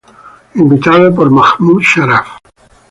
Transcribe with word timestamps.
Invitado 0.55 1.13
por 1.13 1.29
Mahmoud 1.29 1.83
Sharaf. 1.89 2.27